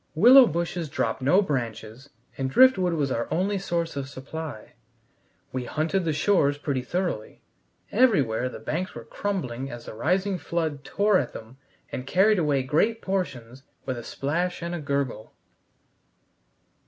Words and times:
Willow 0.15 0.47
bushes 0.47 0.89
drop 0.89 1.21
no 1.21 1.43
branches, 1.43 2.09
and 2.35 2.49
driftwood 2.49 2.93
was 2.93 3.11
our 3.11 3.27
only 3.29 3.59
source 3.59 3.95
of 3.95 4.09
supply. 4.09 4.73
We 5.53 5.65
hunted 5.65 6.05
the 6.05 6.11
shores 6.13 6.57
pretty 6.57 6.81
thoroughly. 6.81 7.43
Everywhere 7.91 8.49
the 8.49 8.57
banks 8.57 8.95
were 8.95 9.03
crumbling 9.05 9.69
as 9.69 9.85
the 9.85 9.93
rising 9.93 10.39
flood 10.39 10.83
tore 10.83 11.19
at 11.19 11.33
them 11.33 11.57
and 11.91 12.07
carried 12.07 12.39
away 12.39 12.63
great 12.63 12.99
portions 13.03 13.61
with 13.85 13.95
a 13.95 14.03
splash 14.03 14.63
and 14.63 14.73
a 14.73 14.79
gurgle. 14.79 15.35